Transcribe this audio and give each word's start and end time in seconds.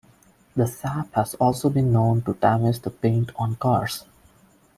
The 0.55 0.65
sap 0.65 1.13
has 1.13 1.35
also 1.35 1.69
been 1.69 1.93
known 1.93 2.23
to 2.23 2.33
damage 2.33 2.79
the 2.79 2.89
paint 2.89 3.29
on 3.35 3.55
cars. 3.57 4.03